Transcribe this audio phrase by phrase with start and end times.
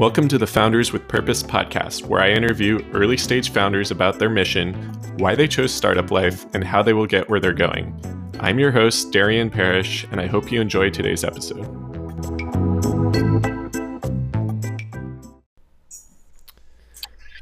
[0.00, 4.30] Welcome to the Founders with Purpose podcast, where I interview early stage founders about their
[4.30, 4.72] mission,
[5.18, 7.94] why they chose startup life, and how they will get where they're going.
[8.40, 11.66] I'm your host, Darian Parrish, and I hope you enjoy today's episode.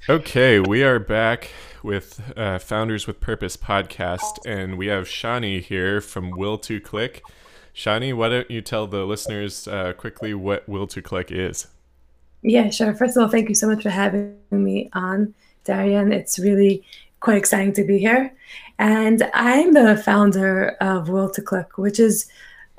[0.09, 1.53] Okay, we are back
[1.85, 7.23] with uh, Founders with Purpose podcast, and we have Shani here from Will to Click.
[7.73, 11.69] Shani, why don't you tell the listeners uh, quickly what Will to Click is?
[12.43, 12.95] Yeah, sure.
[12.95, 15.35] First of all, thank you so much for having me on,
[15.65, 16.13] Darian.
[16.13, 16.85] It's really
[17.21, 18.33] quite exciting to be here.
[18.79, 22.31] And I'm the founder of Will to Click, which is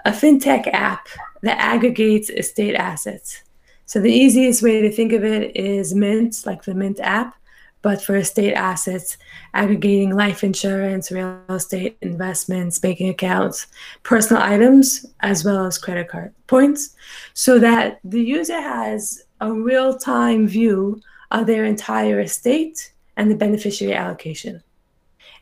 [0.06, 1.10] a fintech app
[1.42, 3.44] that aggregates estate assets.
[3.86, 7.36] So the easiest way to think of it is Mint, like the Mint app,
[7.82, 9.18] but for estate assets,
[9.54, 13.68] aggregating life insurance, real estate investments, banking accounts,
[14.04, 16.96] personal items, as well as credit card points,
[17.34, 21.02] so that the user has a real time view
[21.32, 24.64] of their entire estate and the beneficiary allocation.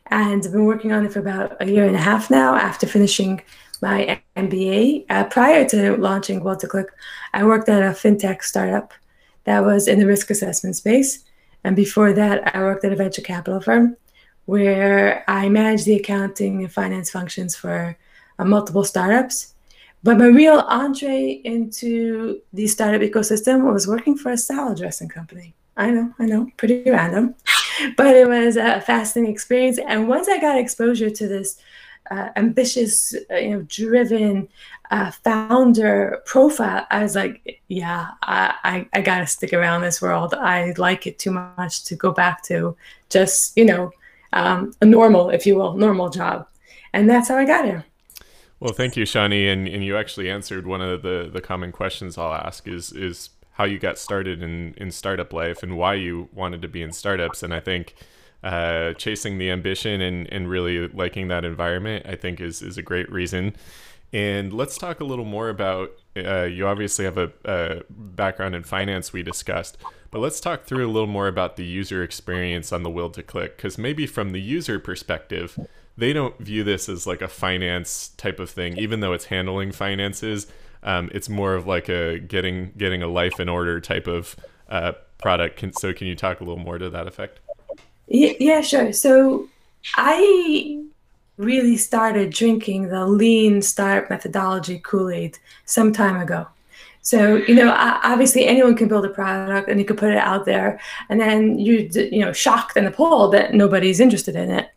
[0.06, 2.86] And I've been working on it for about a year and a half now after
[2.86, 3.42] finishing
[3.82, 5.06] my MBA.
[5.08, 6.88] Uh, prior to launching Will to Click,
[7.34, 8.92] I worked at a fintech startup
[9.44, 11.24] that was in the risk assessment space.
[11.64, 13.96] And before that, I worked at a venture capital firm
[14.46, 17.96] where I managed the accounting and finance functions for
[18.38, 19.54] uh, multiple startups.
[20.02, 25.54] But my real entree into the startup ecosystem was working for a salad dressing company.
[25.76, 27.34] I know, I know, pretty random,
[27.96, 29.78] but it was a fascinating experience.
[29.78, 31.58] And once I got exposure to this
[32.10, 34.48] uh, ambitious, uh, you know, driven
[34.90, 40.02] uh, founder profile, I was like, yeah, I, I, I got to stick around this
[40.02, 40.34] world.
[40.34, 42.76] I like it too much to go back to
[43.08, 43.92] just, you know,
[44.32, 46.48] um, a normal, if you will, normal job.
[46.92, 47.84] And that's how I got here.
[48.60, 52.18] Well, thank you, Shani, and, and you actually answered one of the, the common questions
[52.18, 56.28] I'll ask is is how you got started in, in startup life and why you
[56.32, 57.42] wanted to be in startups.
[57.42, 57.94] And I think
[58.44, 62.82] uh, chasing the ambition and, and really liking that environment, I think is, is a
[62.82, 63.56] great reason.
[64.12, 68.62] And let's talk a little more about uh, you obviously have a, a, background in
[68.62, 69.76] finance we discussed,
[70.10, 73.22] but let's talk through a little more about the user experience on the will to
[73.22, 73.56] click.
[73.56, 75.58] Because maybe from the user perspective,
[75.98, 79.72] they don't view this as like a finance type of thing, even though it's handling
[79.72, 80.46] finances.
[80.84, 84.36] Um, it's more of like a getting getting a life in order type of
[84.68, 85.56] uh, product.
[85.56, 87.40] Can, so can you talk a little more to that effect?
[88.06, 88.92] Yeah, sure.
[88.92, 89.48] So
[89.96, 90.84] I
[91.36, 96.46] really started drinking the lean startup methodology Kool Aid some time ago.
[97.08, 100.44] So, you know, obviously anyone can build a product and you can put it out
[100.44, 104.68] there and then you, you know, shocked and appalled that nobody's interested in it.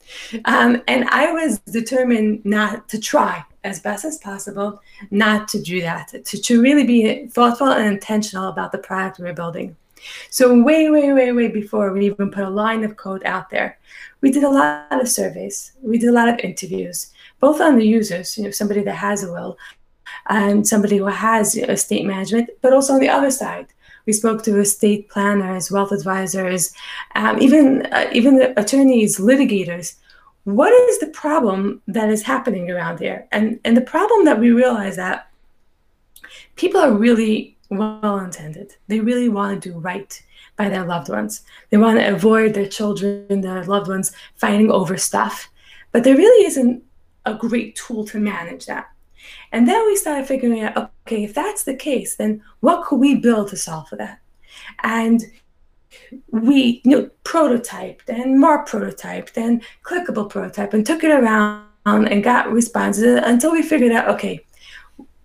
[0.45, 4.81] Um, and I was determined not to try as best as possible,
[5.11, 9.25] not to do that, to, to really be thoughtful and intentional about the product we
[9.25, 9.75] we're building.
[10.29, 13.77] So way, way, way, way before we even put a line of code out there,
[14.21, 15.73] we did a lot of surveys.
[15.81, 17.11] We did a lot of interviews,
[17.41, 19.57] both on the users, you know, somebody that has a will,
[20.29, 23.67] and somebody who has estate management, but also on the other side.
[24.05, 26.73] We spoke to estate planners, wealth advisors,
[27.15, 29.95] um, even uh, even attorneys, litigators.
[30.43, 33.27] What is the problem that is happening around here?
[33.31, 35.29] And and the problem that we realize that
[36.55, 38.75] people are really well intended.
[38.87, 40.21] They really want to do right
[40.57, 41.41] by their loved ones.
[41.69, 45.49] They want to avoid their children, their loved ones fighting over stuff.
[45.91, 46.83] But there really isn't
[47.25, 48.90] a great tool to manage that.
[49.51, 53.15] And then we started figuring out okay, if that's the case, then what could we
[53.15, 54.19] build to solve for that?
[54.83, 55.23] And
[56.31, 62.23] we you know, prototyped and more prototyped and clickable prototype and took it around and
[62.23, 64.45] got responses until we figured out okay,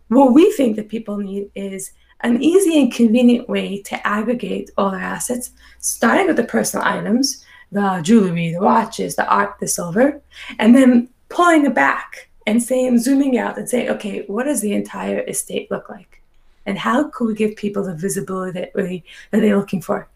[0.09, 4.91] what we think that people need is an easy and convenient way to aggregate all
[4.91, 10.21] their assets, starting with the personal items, the jewelry, the watches, the art, the silver,
[10.59, 14.73] and then pulling it back and saying, zooming out and saying, okay, what does the
[14.73, 16.23] entire estate look like?
[16.65, 20.09] And how can we give people the visibility that, really, that they're looking for?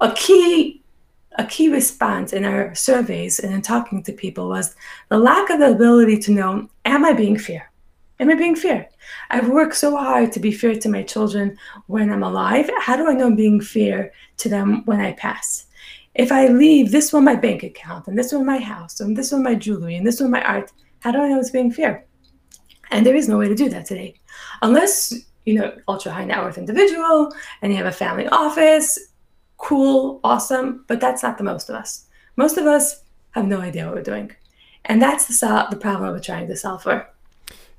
[0.00, 0.82] A key
[1.36, 4.76] a key response in our surveys and in talking to people was
[5.08, 7.70] the lack of the ability to know, am I being fair?
[8.20, 8.88] Am I being fair?
[9.30, 11.58] I've worked so hard to be fair to my children
[11.88, 12.70] when I'm alive.
[12.80, 15.66] How do I know I'm being fair to them when I pass?
[16.14, 19.32] If I leave this one my bank account, and this one my house, and this
[19.32, 20.70] one my jewelry, and this one my art,
[21.04, 22.06] how do I know it's being fair?
[22.90, 24.14] And there is no way to do that today.
[24.62, 25.12] Unless,
[25.44, 27.30] you know, ultra high net worth individual
[27.60, 28.98] and you have a family office,
[29.58, 32.06] cool, awesome, but that's not the most of us.
[32.36, 33.02] Most of us
[33.32, 34.32] have no idea what we're doing.
[34.86, 37.06] And that's the, the problem we're trying to solve for.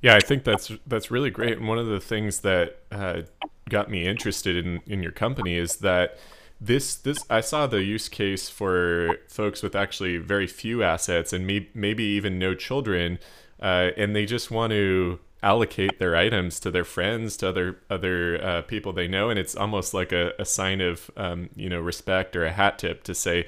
[0.02, 1.58] Yeah, I think that's that's really great.
[1.58, 3.22] And one of the things that uh,
[3.68, 6.18] got me interested in in your company is that
[6.60, 11.46] this this I saw the use case for folks with actually very few assets and
[11.46, 13.18] may, maybe even no children,
[13.60, 18.42] uh, and they just want to allocate their items to their friends, to other other
[18.42, 21.80] uh, people they know, and it's almost like a, a sign of um, you know
[21.80, 23.46] respect or a hat tip to say,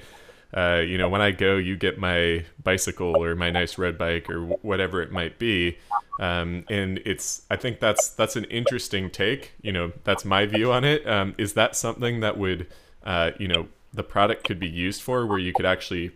[0.55, 4.29] uh, you know, when I go, you get my bicycle or my nice road bike
[4.29, 5.77] or whatever it might be.
[6.19, 9.53] Um, and it's, I think that's that's an interesting take.
[9.61, 11.07] You know, that's my view on it.
[11.07, 12.67] Um, is that something that would,
[13.03, 16.11] uh, you know, the product could be used for, where you could actually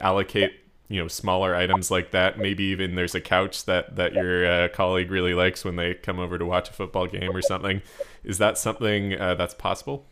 [0.00, 0.52] allocate,
[0.88, 2.38] you know, smaller items like that.
[2.38, 6.18] Maybe even there's a couch that that your uh, colleague really likes when they come
[6.18, 7.82] over to watch a football game or something.
[8.24, 10.06] Is that something uh, that's possible?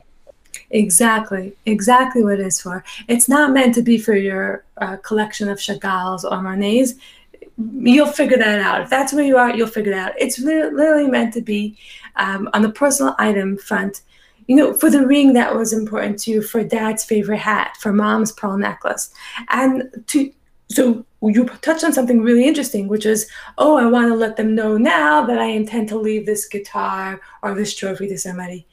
[0.70, 2.84] Exactly, exactly what it is for.
[3.08, 6.94] It's not meant to be for your uh, collection of Chagall's or Monet's.
[7.56, 8.82] You'll figure that out.
[8.82, 10.12] If that's where you are, you'll figure it out.
[10.18, 11.76] It's literally meant to be
[12.16, 14.02] um, on the personal item front.
[14.50, 17.92] You know, for the ring that was important to you, for dad's favorite hat, for
[17.92, 19.14] mom's pearl necklace,
[19.50, 20.32] and to
[20.68, 24.56] so you touched on something really interesting, which is, oh, I want to let them
[24.56, 28.66] know now that I intend to leave this guitar or this trophy to somebody.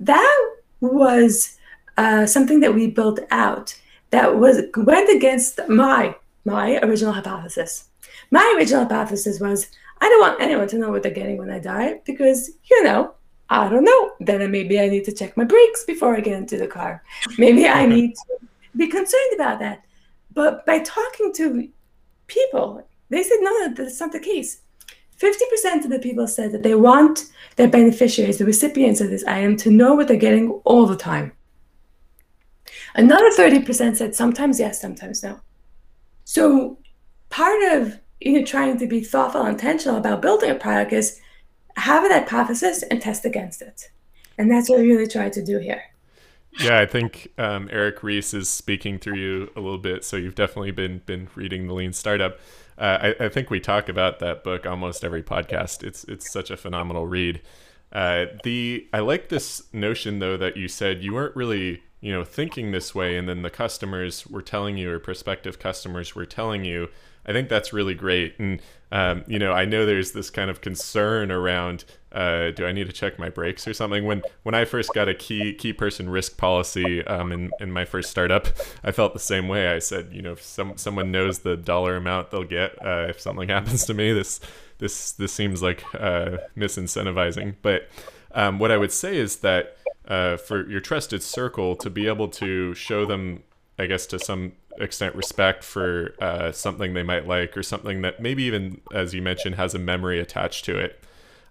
[0.00, 0.50] That
[0.80, 1.56] was
[1.96, 3.72] uh, something that we built out
[4.10, 6.12] that was went against my
[6.44, 7.84] my original hypothesis.
[8.32, 9.68] My original hypothesis was
[10.00, 13.14] I don't want anyone to know what they're getting when I die because you know
[13.50, 14.12] I don't know.
[14.20, 17.02] Then maybe I need to check my brakes before I get into the car.
[17.36, 19.82] Maybe I need to be concerned about that.
[20.32, 21.68] But by talking to
[22.28, 24.60] people, they said no, that's not the case.
[25.18, 27.26] 50% of the people said that they want
[27.56, 31.32] their beneficiaries, the recipients of this item, to know what they're getting all the time.
[32.94, 35.40] Another 30% said sometimes yes, sometimes no.
[36.24, 36.78] So
[37.28, 41.19] part of you know trying to be thoughtful and intentional about building a product is
[41.76, 43.90] have an hypothesis and test against it.
[44.38, 45.82] And that's what we really try to do here.
[46.58, 50.04] Yeah, I think um, Eric Ries is speaking through you a little bit.
[50.04, 52.38] So you've definitely been been reading the Lean Startup.
[52.76, 55.84] Uh, I, I, think we talk about that book almost every podcast.
[55.84, 57.40] It's it's such a phenomenal read.
[57.92, 62.24] Uh, the I like this notion though that you said you weren't really you know
[62.24, 66.64] thinking this way, and then the customers were telling you, or prospective customers were telling
[66.64, 66.88] you.
[67.26, 68.60] I think that's really great, and
[68.92, 72.86] um, you know I know there's this kind of concern around uh, do I need
[72.86, 74.04] to check my brakes or something?
[74.04, 77.84] When when I first got a key key person risk policy um, in in my
[77.84, 78.48] first startup,
[78.84, 79.68] I felt the same way.
[79.68, 83.20] I said, you know, if some someone knows the dollar amount they'll get uh, if
[83.20, 84.40] something happens to me, this
[84.78, 87.56] this this seems like uh, misincentivizing.
[87.62, 87.88] But
[88.32, 89.76] um, what I would say is that
[90.08, 93.44] uh, for your trusted circle to be able to show them,
[93.78, 98.20] I guess, to some extent respect for uh, something they might like or something that
[98.20, 101.02] maybe even as you mentioned has a memory attached to it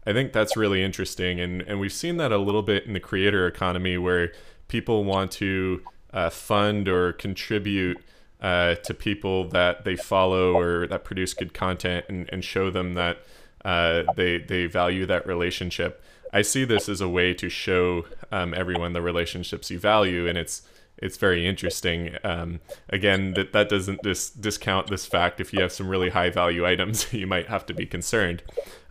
[0.05, 2.99] I think that's really interesting, and and we've seen that a little bit in the
[2.99, 4.31] creator economy where
[4.67, 5.83] people want to
[6.13, 7.99] uh, fund or contribute
[8.41, 12.93] uh, to people that they follow or that produce good content and, and show them
[12.95, 13.19] that
[13.65, 16.01] uh, they they value that relationship.
[16.31, 20.37] I see this as a way to show um, everyone the relationships you value, and
[20.37, 20.61] it's
[21.01, 22.15] it's very interesting.
[22.23, 22.59] Um,
[22.89, 25.39] again, that that doesn't dis- discount this fact.
[25.39, 28.43] If you have some really high value items, you might have to be concerned.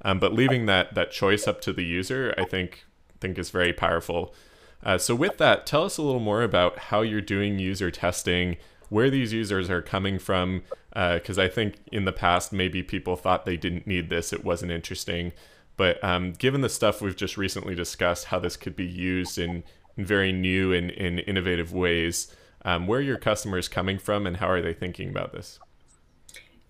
[0.03, 2.85] Um, but leaving that that choice up to the user, I think
[3.21, 4.35] think is very powerful.
[4.83, 8.57] Uh, so with that, tell us a little more about how you're doing user testing,
[8.91, 10.63] where these users are coming from,
[10.95, 14.45] because uh, I think in the past maybe people thought they didn't need this, it
[14.45, 15.33] wasn't interesting.
[15.77, 19.63] But um, given the stuff we've just recently discussed, how this could be used in
[19.99, 22.35] in very new and, in innovative ways.
[22.65, 25.59] Um, where are your customers coming from and how are they thinking about this?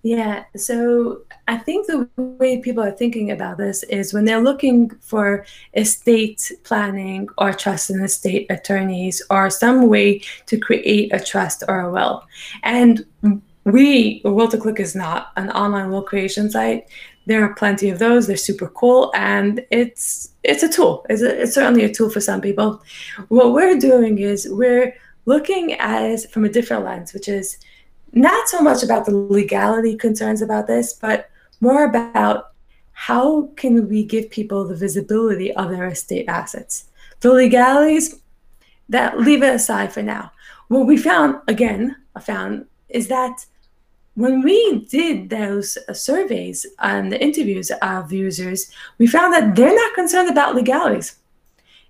[0.02, 4.90] Yeah, so I think the way people are thinking about this is when they're looking
[5.00, 5.44] for
[5.74, 11.80] estate planning or trust and estate attorneys or some way to create a trust or
[11.80, 12.24] a will.
[12.62, 13.04] And
[13.64, 16.88] we, Will to Click is not an online will creation site.
[17.28, 18.26] There are plenty of those.
[18.26, 21.04] They're super cool, and it's it's a tool.
[21.10, 22.82] It's, a, it's certainly a tool for some people.
[23.28, 24.94] What we're doing is we're
[25.26, 27.58] looking at it from a different lens, which is
[28.12, 31.28] not so much about the legality concerns about this, but
[31.60, 32.52] more about
[32.92, 36.86] how can we give people the visibility of their estate assets.
[37.20, 38.20] The legalities,
[38.88, 40.32] that leave it aside for now.
[40.68, 43.44] What we found, again, I found, is that
[44.18, 48.60] when we did those uh, surveys and the interviews of users,
[48.98, 51.08] we found that they're not concerned about legalities.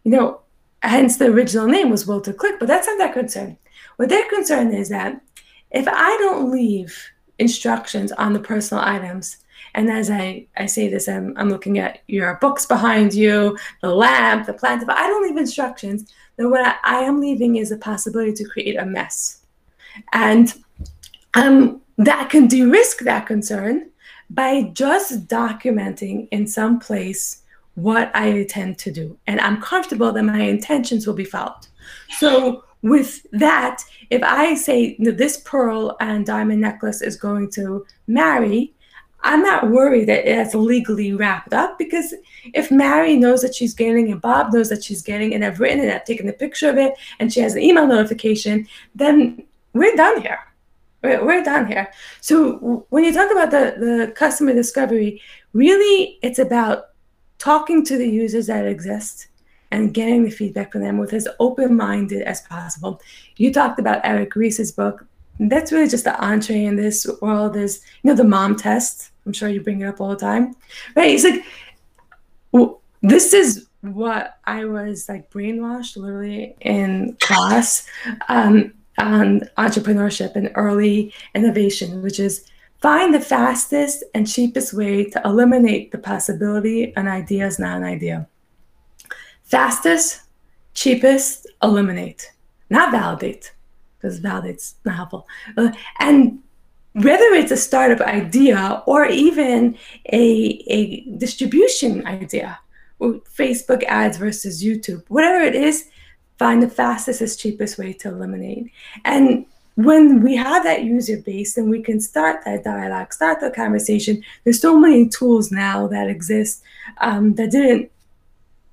[0.05, 0.41] You know,
[0.83, 3.57] hence the original name was Will to Click, but that's not their concern.
[3.97, 5.13] What their concern is that
[5.71, 6.93] if I don't leave
[7.39, 9.39] instructions on the personal items,
[9.75, 13.95] And as I, I say this, I'm, I'm looking at your books behind you, the
[13.95, 14.83] lamp, the plant.
[14.83, 18.49] If I don't leave instructions, then what I, I am leaving is a possibility to
[18.49, 19.43] create a mess.
[20.13, 20.55] And
[21.35, 23.91] um, that can de-risk that concern
[24.31, 27.43] by just documenting in some place
[27.75, 29.17] what I intend to do.
[29.27, 31.67] And I'm comfortable that my intentions will be followed.
[32.19, 38.73] So with that, if I say this pearl and diamond necklace is going to Mary,
[39.23, 42.15] I'm not worried that it's legally wrapped up because
[42.55, 45.81] if Mary knows that she's getting and Bob knows that she's getting and I've written
[45.81, 49.97] and I've taken a picture of it and she has an email notification, then we're
[49.97, 50.39] done here.
[51.03, 51.93] We're, we're done here.
[52.21, 55.21] So when you talk about the, the customer discovery,
[55.53, 56.87] really it's about
[57.39, 59.29] talking to the users that exist
[59.71, 63.01] and getting the feedback from them with as open-minded as possible.
[63.37, 65.07] You talked about Eric Ries's book.
[65.39, 69.11] That's really just the entree in this world is, you know, the mom test.
[69.25, 70.57] I'm sure you bring it up all the time,
[70.97, 71.15] right?
[71.15, 71.45] It's like,
[72.51, 77.87] well, this is what I was like brainwashed literally in class
[78.29, 82.45] um, on entrepreneurship and early innovation, which is
[82.81, 87.85] find the fastest and cheapest way to eliminate the possibility an idea is not an
[87.85, 88.27] idea.
[89.45, 90.23] Fastest,
[90.75, 92.33] cheapest, eliminate,
[92.71, 93.53] not validate,
[93.97, 95.27] because validate's not helpful.
[95.57, 96.41] Uh, and
[96.93, 99.77] whether it's a startup idea or even
[100.13, 102.59] a, a distribution idea,
[103.01, 105.89] Facebook ads versus YouTube, whatever it is,
[106.39, 108.71] find the fastest, cheapest way to eliminate.
[109.05, 113.51] And when we have that user base then we can start that dialogue, start the
[113.51, 116.63] conversation, there's so many tools now that exist
[116.99, 117.91] um, that didn't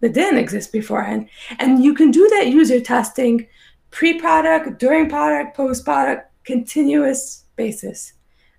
[0.01, 1.29] that didn't exist beforehand.
[1.57, 3.47] And you can do that user testing
[3.91, 8.13] pre-product, during product, post-product, continuous basis.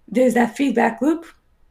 [0.09, 1.27] There's that feedback loop,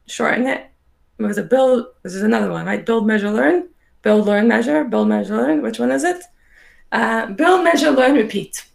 [0.06, 0.70] shorten it.
[1.18, 2.86] It was a build, this is another one, right?
[2.86, 3.70] Build, measure, learn,
[4.02, 5.62] build, learn, measure, build, measure, learn.
[5.62, 6.24] Which one is it?
[6.92, 8.66] Uh, build, measure, learn, repeat.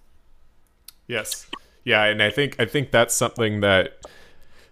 [1.06, 1.46] Yes.
[1.84, 3.98] Yeah, and I think I think that's something that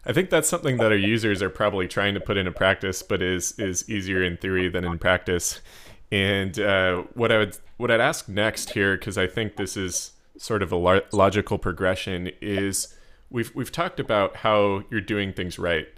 [0.07, 3.23] I think that's something that our users are probably trying to put into practice, but
[3.23, 5.61] is is easier in theory than in practice.
[6.11, 10.13] And uh, what I would what I'd ask next here, because I think this is
[10.37, 12.95] sort of a lo- logical progression, is
[13.31, 15.89] we've we've talked about how you're doing things right,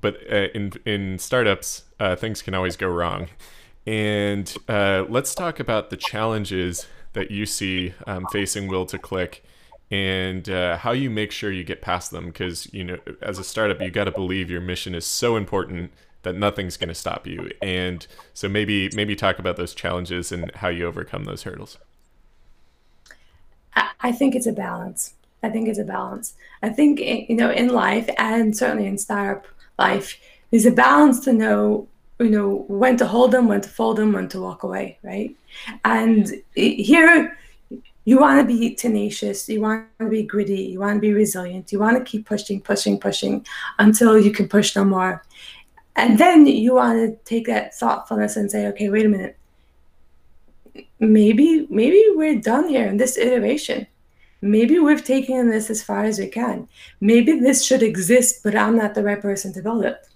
[0.00, 3.28] but uh, in in startups, uh, things can always go wrong.
[3.86, 9.44] And uh, let's talk about the challenges that you see um, facing Will to Click,
[9.90, 12.26] and uh, how you make sure you get past them.
[12.26, 15.92] Because you know, as a startup, you got to believe your mission is so important
[16.22, 17.50] that nothing's going to stop you.
[17.62, 21.78] And so maybe maybe talk about those challenges and how you overcome those hurdles.
[24.00, 25.14] I think it's a balance.
[25.42, 26.34] I think it's a balance.
[26.62, 29.46] I think you know in life and certainly in startup
[29.78, 30.18] life,
[30.50, 31.86] there's a balance to know
[32.18, 35.36] you know when to hold them, when to fold them, when to walk away, right?
[35.84, 37.38] And here
[38.04, 41.72] you want to be tenacious, you want to be gritty, you want to be resilient,
[41.72, 43.44] you want to keep pushing, pushing, pushing
[43.78, 45.24] until you can push no more.
[45.96, 49.36] And then you want to take that thoughtfulness and say, okay, wait a minute.
[51.00, 53.86] Maybe, maybe we're done here in this iteration.
[54.40, 56.68] Maybe we've taken this as far as we can.
[57.00, 60.06] Maybe this should exist, but I'm not the right person to build it.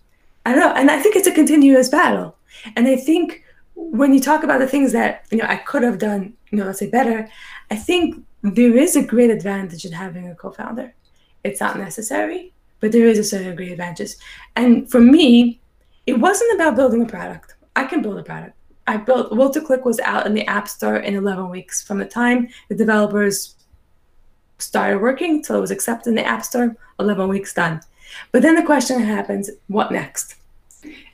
[0.51, 0.75] I don't know.
[0.75, 2.37] And I think it's a continuous battle.
[2.75, 3.45] And I think
[3.77, 6.65] when you talk about the things that, you know, I could have done, you know,
[6.65, 7.29] let's say better,
[7.71, 10.93] I think there is a great advantage in having a co-founder.
[11.45, 14.11] It's not necessary, but there is a certain great advantage.
[14.57, 15.61] And for me,
[16.07, 17.55] it wasn't about building a product.
[17.77, 18.57] I can build a product.
[18.89, 21.99] I built Will to Click was out in the App Store in 11 weeks from
[21.99, 23.55] the time the developers
[24.59, 26.77] started working till it was accepted in the App Store.
[26.99, 27.81] 11 weeks done.
[28.33, 30.40] But then the question happens: What next?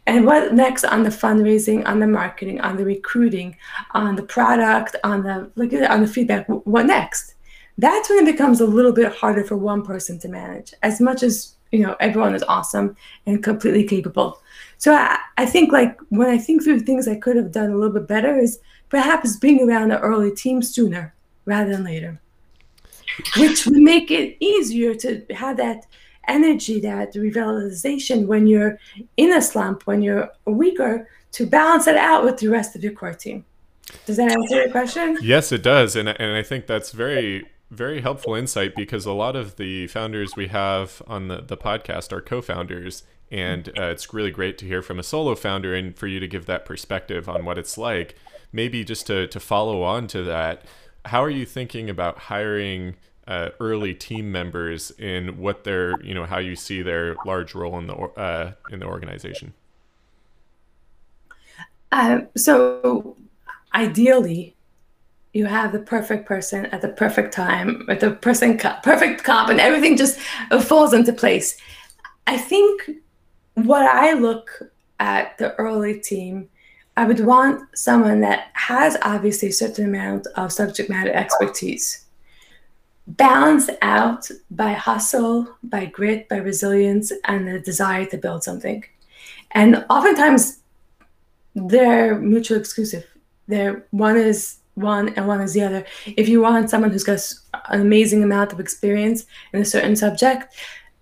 [0.06, 3.56] And what next on the fundraising, on the marketing, on the recruiting,
[3.92, 6.46] on the product, on the look at on the feedback?
[6.48, 7.34] What next?
[7.78, 10.72] That's when it becomes a little bit harder for one person to manage.
[10.82, 12.96] As much as you know, everyone is awesome
[13.26, 14.40] and completely capable.
[14.78, 17.76] So I, I think like when I think through things I could have done a
[17.76, 22.20] little bit better is perhaps being around the early team sooner rather than later,
[23.36, 25.86] which would make it easier to have that
[26.28, 28.78] energy, that revitalization when you're
[29.16, 32.92] in a slump, when you're weaker, to balance it out with the rest of your
[32.92, 33.44] core team.
[34.04, 35.18] Does that answer your question?
[35.22, 39.34] Yes, it does, and and I think that's very very helpful insight because a lot
[39.34, 44.30] of the founders we have on the, the podcast are co-founders and uh, it's really
[44.30, 47.44] great to hear from a solo founder and for you to give that perspective on
[47.44, 48.14] what it's like.
[48.52, 50.64] Maybe just to, to follow on to that,
[51.06, 52.94] how are you thinking about hiring
[53.26, 57.78] uh, early team members in what their you know how you see their large role
[57.78, 59.52] in the uh, in the organization?
[61.92, 63.16] Um, so
[63.74, 64.54] ideally,
[65.32, 69.60] you have the perfect person at the perfect time with the person perfect comp and
[69.60, 70.18] everything just
[70.62, 71.56] falls into place.
[72.26, 72.90] I think
[73.54, 74.50] what I look
[74.98, 76.48] at the early team,
[76.96, 82.05] I would want someone that has obviously a certain amount of subject matter expertise
[83.06, 88.84] balanced out by hustle, by grit, by resilience, and the desire to build something.
[89.52, 90.60] And oftentimes
[91.54, 93.06] they're mutually exclusive.
[93.48, 95.84] They're one is one and one is the other.
[96.04, 97.20] If you want someone who's got
[97.68, 100.54] an amazing amount of experience in a certain subject,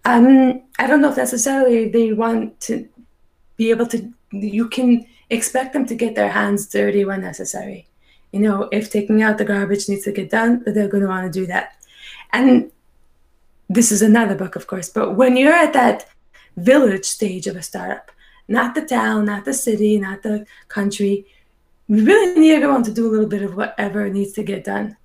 [0.05, 2.89] um, I don't know if necessarily they want to
[3.57, 4.13] be able to.
[4.31, 7.89] You can expect them to get their hands dirty when necessary.
[8.33, 11.33] You know, if taking out the garbage needs to get done, they're going to want
[11.33, 11.77] to do that.
[12.35, 12.73] And
[13.71, 16.09] this is another book, of course, but when you're at that
[16.57, 18.11] village stage of a startup,
[18.49, 21.27] not the town, not the city, not the country,
[21.87, 24.97] you really need everyone to do a little bit of whatever needs to get done.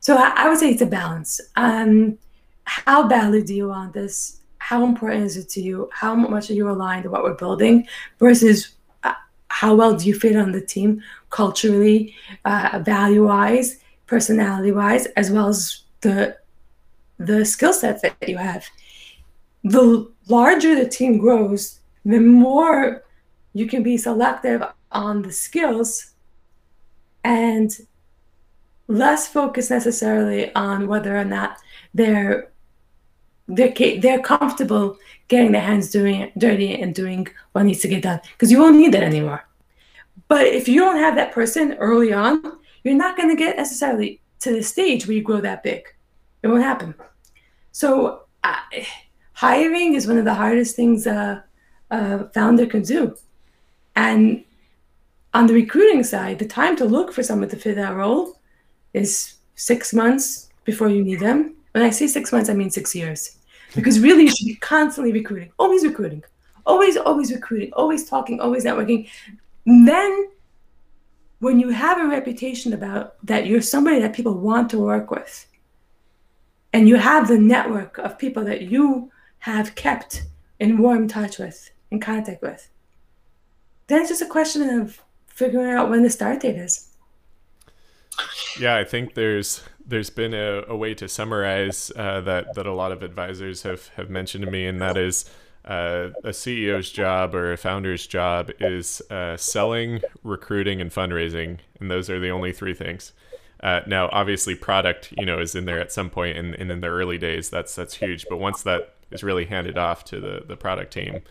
[0.00, 1.40] So I, I would say it's a balance.
[1.56, 2.18] Um,
[2.64, 4.40] how badly do you want this?
[4.58, 5.90] How important is it to you?
[5.92, 7.86] How much are you aligned to what we're building
[8.18, 9.14] versus uh,
[9.48, 12.14] how well do you fit on the team culturally,
[12.46, 16.39] uh, value wise, personality wise, as well as the
[17.20, 18.66] the skill sets that you have.
[19.62, 23.04] The larger the team grows, the more
[23.52, 26.14] you can be selective on the skills
[27.22, 27.78] and
[28.88, 31.58] less focus necessarily on whether or not
[31.94, 32.50] they're
[33.46, 34.96] they're they're comfortable
[35.28, 38.76] getting their hands doing dirty and doing what needs to get done because you won't
[38.76, 39.46] need that anymore.
[40.28, 42.42] But if you don't have that person early on,
[42.82, 45.82] you're not going to get necessarily to the stage where you grow that big.
[46.42, 46.94] It won't happen.
[47.72, 48.56] So uh,
[49.32, 51.44] hiring is one of the hardest things a,
[51.90, 53.16] a founder can do.
[53.96, 54.44] And
[55.34, 58.40] on the recruiting side, the time to look for someone to fit that role
[58.92, 61.54] is six months before you need them.
[61.72, 63.36] When I say six months, I mean six years.
[63.74, 66.24] Because really, you should be constantly recruiting, always recruiting,
[66.66, 69.08] always, always recruiting, always talking, always networking.
[69.66, 70.28] And then,
[71.38, 75.46] when you have a reputation about that you're somebody that people want to work with,
[76.72, 80.24] and you have the network of people that you have kept
[80.58, 82.68] in warm touch with, in contact with,
[83.86, 86.88] then it's just a question of figuring out when the start date is.
[88.58, 92.72] Yeah, I think there's there's been a, a way to summarize uh, that that a
[92.72, 95.30] lot of advisors have have mentioned to me, and that is
[95.64, 101.90] uh, a CEO's job or a founder's job is uh, selling, recruiting, and fundraising, and
[101.90, 103.12] those are the only three things.
[103.62, 106.80] Uh, now, obviously, product you know is in there at some point, and, and in
[106.80, 108.26] the early days, that's that's huge.
[108.28, 111.22] But once that is really handed off to the the product team,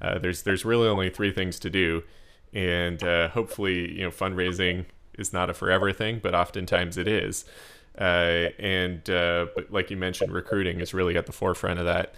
[0.00, 2.02] uh, there's there's really only three things to do,
[2.52, 4.86] and uh, hopefully, you know, fundraising
[5.18, 7.44] is not a forever thing, but oftentimes it is.
[7.98, 12.14] Uh, and uh, but like you mentioned, recruiting is really at the forefront of that.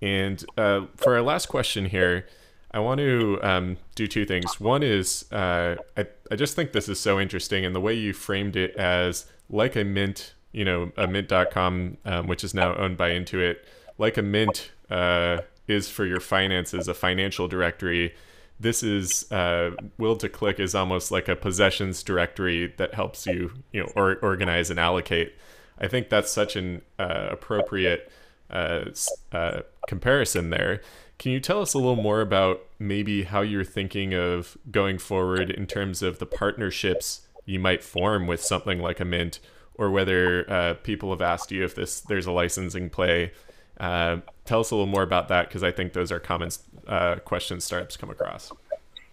[0.00, 2.26] And uh, for our last question here,
[2.74, 4.58] I want to um, do two things.
[4.58, 8.12] One is uh, I, I just think this is so interesting, and the way you
[8.12, 12.96] framed it as like a mint, you know, a mint.com, um, which is now owned
[12.96, 13.56] by Intuit,
[13.98, 18.14] like a mint uh, is for your finances, a financial directory.
[18.58, 23.52] This is uh, will to click is almost like a possessions directory that helps you,
[23.72, 25.34] you know, or, organize and allocate.
[25.78, 28.10] I think that's such an uh, appropriate
[28.50, 28.84] uh,
[29.32, 30.80] uh, comparison there
[31.18, 35.50] can you tell us a little more about maybe how you're thinking of going forward
[35.50, 39.38] in terms of the partnerships you might form with something like a Mint,
[39.74, 43.32] or whether uh, people have asked you if this there's a licensing play?
[43.78, 46.50] Uh, tell us a little more about that because I think those are common
[46.86, 48.52] uh, questions startups come across.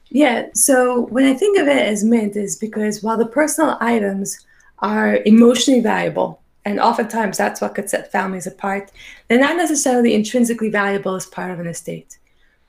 [0.10, 0.48] Yeah.
[0.54, 4.46] So when I think of it as Mint, is because while the personal items
[4.80, 8.92] are emotionally valuable, and oftentimes that's what could set families apart.
[9.28, 12.20] They're not necessarily intrinsically valuable as part of an estate.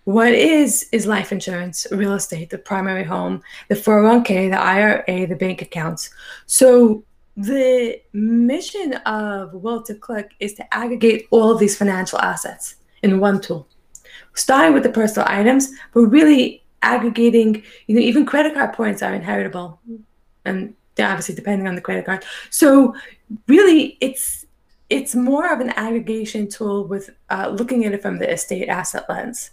[0.05, 5.37] What is is life insurance, real estate, the primary home, the 401k, the IRA, the
[5.37, 6.09] bank accounts.
[6.47, 7.05] So
[7.37, 13.21] the mission of Will to Click is to aggregate all of these financial assets in
[13.21, 13.69] one tool,
[14.33, 19.15] starting with the personal items, but really aggregating, you know, even credit card points are
[19.15, 19.79] inheritable.
[20.47, 20.75] And
[21.09, 22.25] obviously depending on the credit card.
[22.51, 22.95] So
[23.47, 24.47] really, it's
[24.91, 29.09] it's more of an aggregation tool with uh, looking at it from the estate asset
[29.09, 29.53] lens.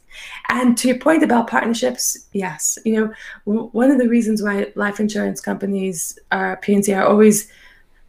[0.49, 3.13] And to your point about partnerships, yes, you know,
[3.45, 7.51] w- one of the reasons why life insurance companies are P&C are always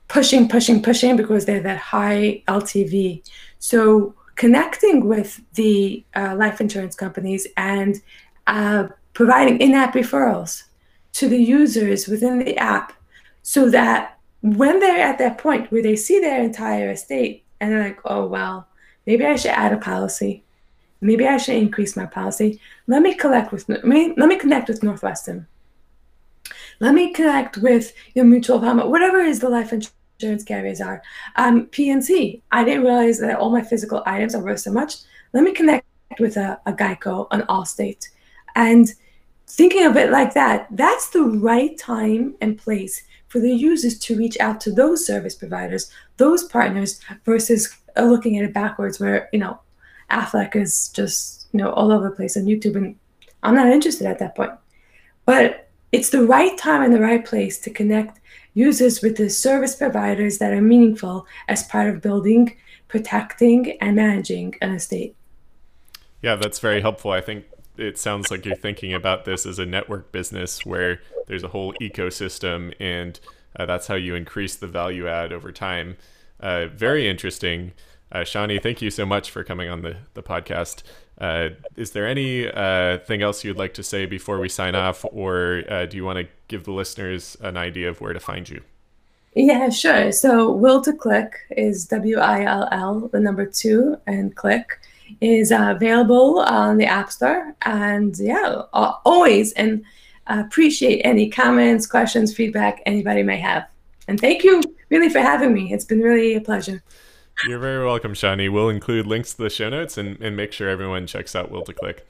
[0.09, 3.23] pushing, pushing, pushing because they're that high LTV.
[3.59, 8.01] So connecting with the uh, life insurance companies and
[8.47, 10.63] uh, providing in-app referrals
[11.13, 12.95] to the users within the app
[13.49, 17.83] so that when they're at that point where they see their entire estate and they're
[17.83, 18.69] like, oh, well,
[19.07, 20.45] maybe I should add a policy.
[21.01, 22.61] Maybe I should increase my policy.
[22.89, 25.47] Let me collect with let me, let me connect with Northwestern.
[26.81, 31.03] Let me connect with your mutual fund, whatever is the life insurance carriers are.
[31.37, 32.43] Um, P&C.
[32.53, 34.97] I didn't realize that all my physical items are worth so much.
[35.33, 35.87] Let me connect
[36.21, 38.11] with a, a Geico, an Allstate,
[38.55, 38.93] and
[39.47, 40.67] thinking of it like that.
[40.71, 45.35] That's the right time and place for the users to reach out to those service
[45.35, 49.61] providers, those partners, versus uh, looking at it backwards, where you know
[50.11, 52.97] Aflac is just you know all over the place on YouTube, and
[53.43, 54.53] I'm not interested at that point.
[55.25, 58.21] But it's the right time and the right place to connect
[58.55, 62.57] users with the service providers that are meaningful as part of building,
[62.89, 65.15] protecting, and managing an estate.
[66.23, 67.13] Yeah, that's very helpful.
[67.13, 67.45] I think
[67.79, 71.73] it sounds like you're thinking about this as a network business where there's a whole
[71.75, 73.19] ecosystem, and
[73.57, 75.97] uh, that's how you increase the value add over time.
[76.41, 77.73] Uh, very interesting.
[78.11, 80.83] Uh, Shani, thank you so much for coming on the, the podcast.
[81.21, 85.65] Uh, is there anything uh, else you'd like to say before we sign off, or
[85.69, 88.63] uh, do you want to give the listeners an idea of where to find you?
[89.35, 90.11] Yeah, sure.
[90.11, 94.81] So, Will to Click is W I L L, the number two, and click
[95.21, 97.55] is uh, available on the App Store.
[97.63, 99.85] And yeah, always and
[100.27, 103.67] appreciate any comments, questions, feedback anybody may have.
[104.07, 105.73] And thank you really for having me.
[105.73, 106.83] It's been really a pleasure.
[107.47, 108.51] You're very welcome, Shani.
[108.51, 111.63] We'll include links to the show notes and, and make sure everyone checks out Will
[111.63, 112.05] to Click.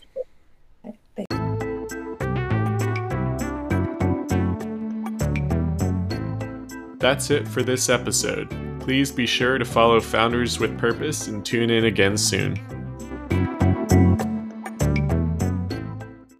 [6.99, 8.49] That's it for this episode.
[8.81, 12.59] Please be sure to follow Founders with Purpose and tune in again soon.